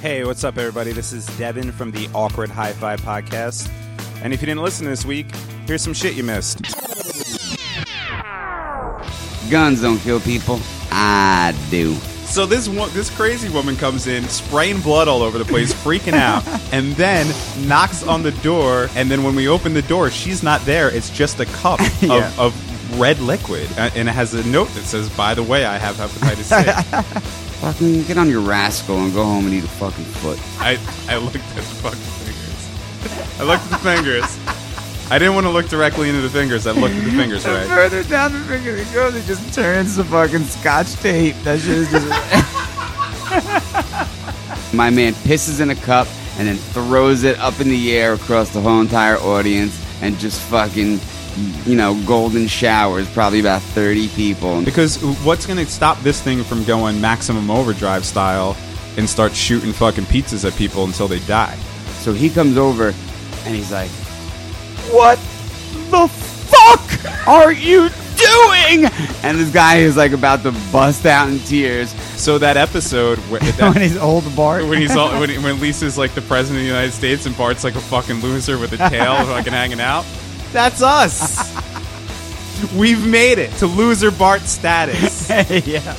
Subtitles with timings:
[0.00, 0.92] Hey, what's up, everybody?
[0.92, 3.68] This is Devin from the Awkward High Five podcast.
[4.22, 5.26] And if you didn't listen this week,
[5.66, 6.62] here's some shit you missed.
[9.50, 10.60] Guns don't kill people.
[10.90, 11.94] I do.
[12.26, 16.14] So this wo- this crazy woman comes in, spraying blood all over the place, freaking
[16.14, 17.26] out, and then
[17.66, 18.88] knocks on the door.
[18.96, 20.90] And then when we open the door, she's not there.
[20.90, 22.28] It's just a cup Yeah.
[22.38, 25.64] of, of red liquid, Uh, and it has a note that says, "By the way,
[25.64, 29.68] I have hepatitis C." Fucking get on your rascal and go home and eat a
[29.68, 30.38] fucking foot.
[30.60, 30.78] I
[31.08, 33.40] I looked at the fucking fingers.
[33.40, 34.38] I looked at the fingers.
[35.10, 36.66] I didn't want to look directly into the fingers.
[36.66, 37.66] I looked at the fingers The right.
[37.68, 41.36] further down the finger it goes, it just turns to fucking scotch tape.
[41.44, 42.06] That shit is just.
[44.74, 48.50] My man pisses in a cup and then throws it up in the air across
[48.52, 50.98] the whole entire audience and just fucking,
[51.64, 54.62] you know, golden showers probably about 30 people.
[54.62, 58.56] Because what's going to stop this thing from going maximum overdrive style
[58.96, 61.56] and start shooting fucking pizzas at people until they die?
[62.00, 62.94] So he comes over
[63.44, 63.90] and he's like,
[64.90, 65.18] What
[65.90, 68.86] the fuck are you doing?
[69.22, 71.90] And this guy is like about to bust out in tears.
[72.20, 74.64] So that episode where, when that, he's old Bart.
[74.64, 77.64] when he's all, when, when Lisa's like the president of the United States and Bart's
[77.64, 80.04] like a fucking loser with a tail fucking hanging out,
[80.52, 81.54] that's us.
[82.76, 85.28] We've made it to loser Bart status.
[85.66, 85.96] yeah.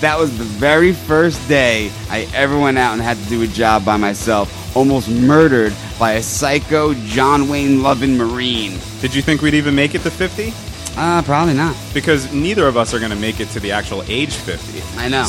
[0.00, 3.46] That was the very first day I ever went out and had to do a
[3.46, 8.78] job by myself, almost murdered by a psycho John Wayne loving Marine.
[9.00, 10.52] Did you think we'd even make it to 50?
[10.96, 11.76] Uh, probably not.
[11.92, 14.82] Because neither of us are going to make it to the actual age 50.
[14.98, 15.24] I know.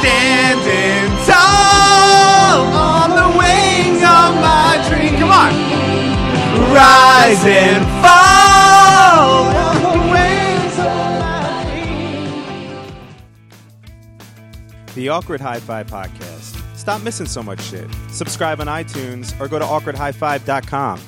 [0.00, 1.49] Standing tall
[7.20, 9.44] Rise and fall
[14.94, 16.56] the Awkward High Five Podcast.
[16.74, 17.90] Stop missing so much shit.
[18.10, 20.98] Subscribe on iTunes or go to awkwardhighfive.com.